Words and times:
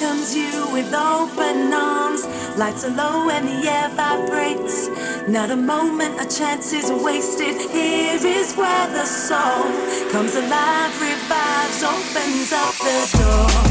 welcomes 0.00 0.34
you 0.34 0.68
with 0.72 0.92
open 0.94 1.72
arms. 1.72 2.26
Lights 2.56 2.84
are 2.84 2.90
low 2.90 3.30
and 3.30 3.48
the 3.48 3.68
air 3.68 3.88
vibrates. 3.90 4.88
Not 5.28 5.50
a 5.50 5.56
moment, 5.56 6.20
a 6.20 6.26
chance 6.26 6.72
is 6.72 6.90
wasted. 6.90 7.70
Here 7.70 8.14
is 8.14 8.54
where 8.54 8.86
the 8.88 9.04
soul 9.04 9.64
comes 10.10 10.34
alive, 10.36 11.00
revives, 11.00 11.82
opens 11.82 12.52
up 12.52 12.74
the 12.76 13.18
door. 13.18 13.67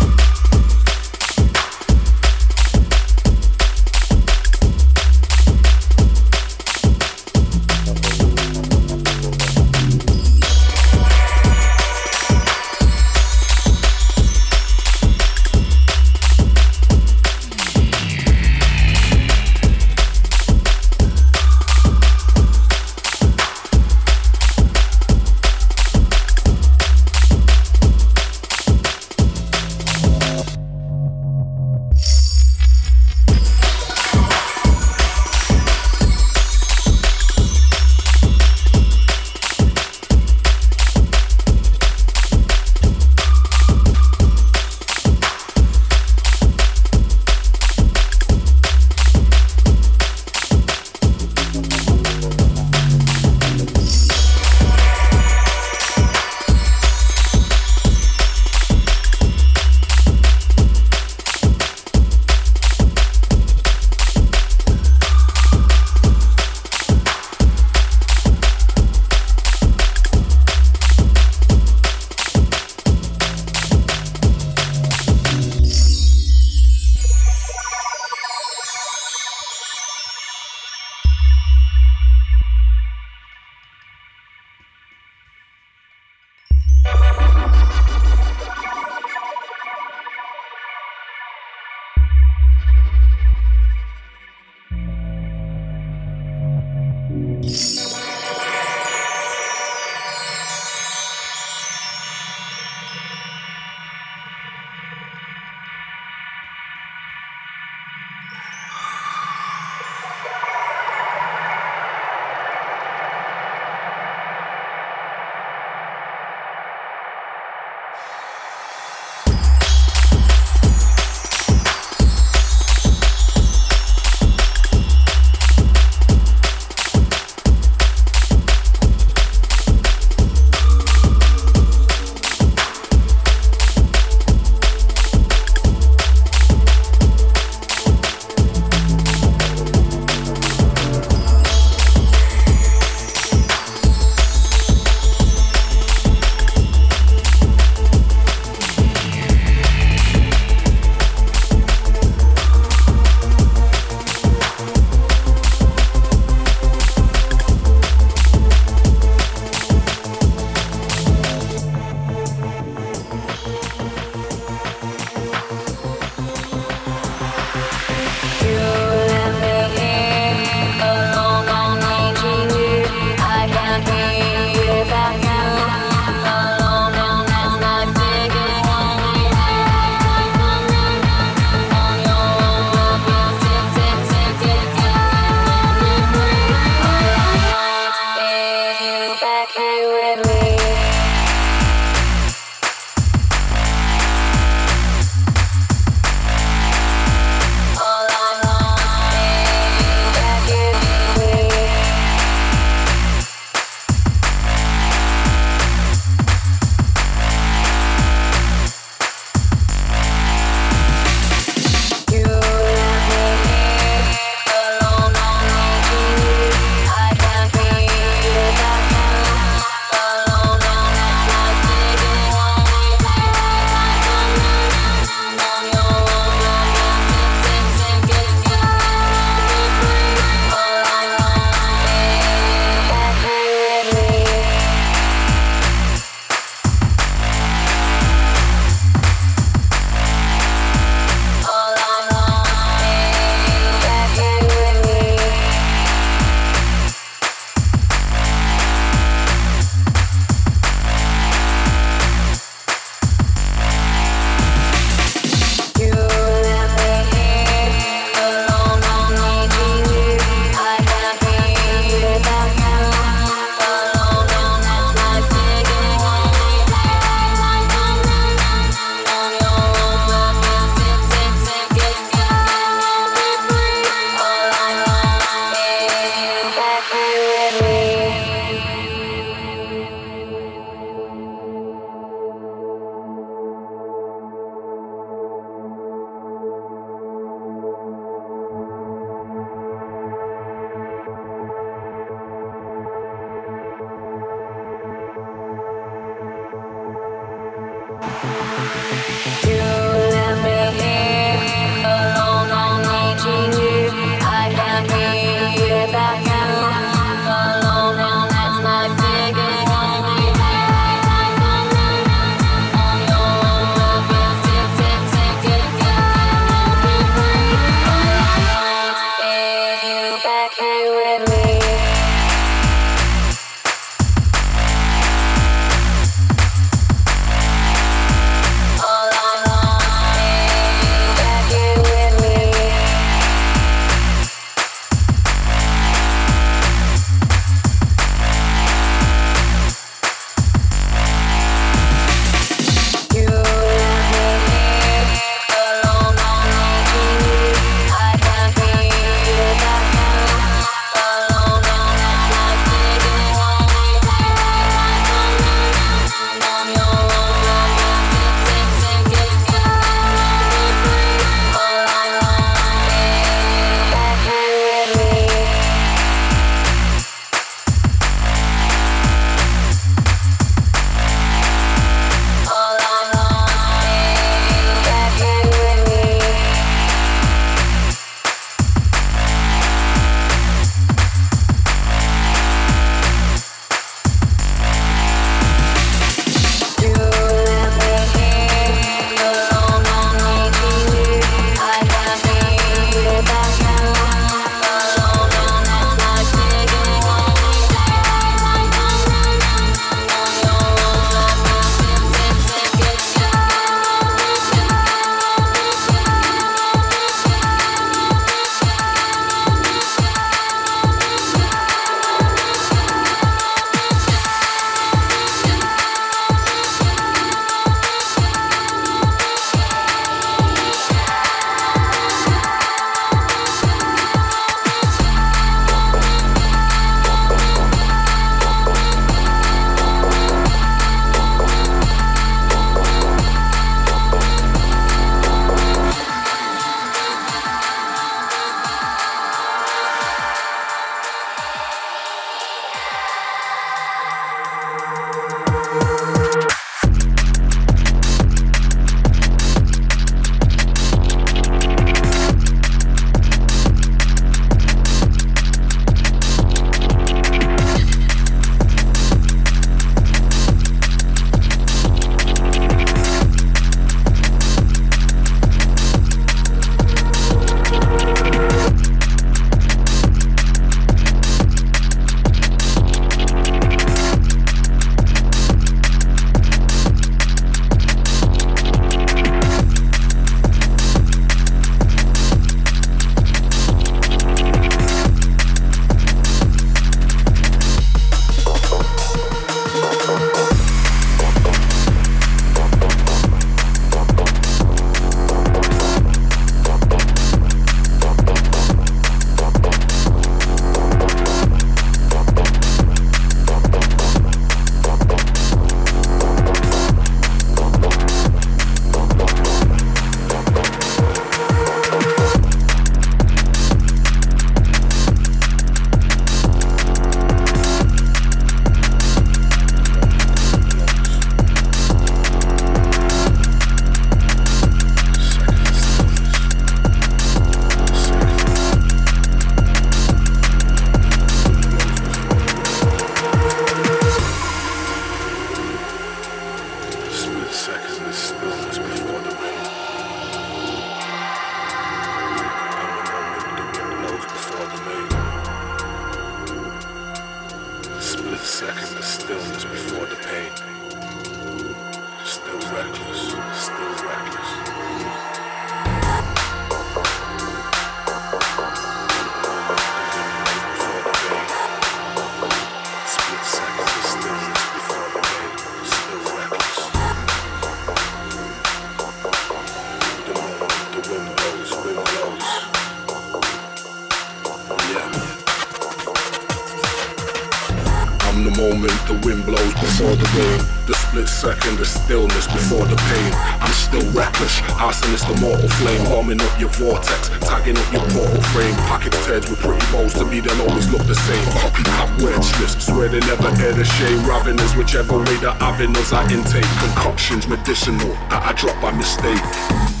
The 579.11 579.27
wind 579.27 579.45
blows 579.45 579.73
before 579.73 580.15
the 580.15 580.29
rain. 580.39 580.59
The 580.87 580.95
split 580.95 581.27
second, 581.27 581.77
the 581.77 581.85
stillness 581.85 582.47
before 582.47 582.85
the 582.85 582.95
pain. 582.95 583.31
I'm 583.59 583.71
still 583.73 584.05
reckless. 584.11 584.61
Arsonist, 584.79 585.27
the 585.27 585.39
mortal 585.41 585.67
flame, 585.79 586.03
bombing 586.05 586.41
up 586.41 586.59
your 586.59 586.69
vortex, 586.79 587.29
tagging 587.41 587.77
up 587.77 587.91
your 587.91 588.05
portal 588.15 588.41
frame. 588.55 588.75
Packet 588.87 589.13
turds 589.27 589.49
with 589.49 589.59
pretty 589.59 589.83
balls 589.91 590.13
to 590.15 590.25
me, 590.25 590.39
they'll 590.39 590.61
always 590.61 590.89
look 590.91 591.05
the 591.07 591.15
same. 591.15 591.45
Copycat 591.59 592.09
wordsmiths, 592.19 592.79
swear 592.81 593.09
they 593.09 593.19
never 593.21 593.53
hear 593.55 593.73
the 593.73 593.85
shame. 593.85 594.23
Ravenous, 594.25 594.75
whichever 594.75 595.17
way 595.17 595.37
the 595.43 595.51
avenues 595.59 596.13
I 596.13 596.23
intake. 596.31 596.69
Concoctions 596.79 597.47
medicinal 597.47 598.13
that 598.31 598.43
I 598.43 598.53
drop 598.53 598.79
by 598.81 598.91
mistake. 598.91 600.00